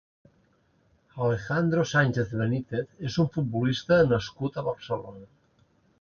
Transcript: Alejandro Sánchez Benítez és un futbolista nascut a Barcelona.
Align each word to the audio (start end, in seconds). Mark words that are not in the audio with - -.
Alejandro 1.25 1.83
Sánchez 1.91 2.31
Benítez 2.41 2.87
és 3.11 3.21
un 3.25 3.29
futbolista 3.37 4.03
nascut 4.15 4.59
a 4.59 4.65
Barcelona. 4.73 5.29